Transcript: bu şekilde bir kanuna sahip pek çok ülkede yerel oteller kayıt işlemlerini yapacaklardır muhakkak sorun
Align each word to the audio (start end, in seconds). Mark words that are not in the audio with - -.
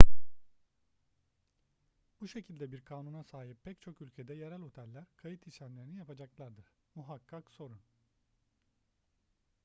bu 2.21 2.27
şekilde 2.27 2.71
bir 2.71 2.81
kanuna 2.81 3.23
sahip 3.23 3.63
pek 3.63 3.81
çok 3.81 4.01
ülkede 4.01 4.33
yerel 4.33 4.59
oteller 4.61 5.03
kayıt 5.17 5.47
işlemlerini 5.47 5.97
yapacaklardır 5.97 6.65
muhakkak 6.95 7.51
sorun 7.51 7.81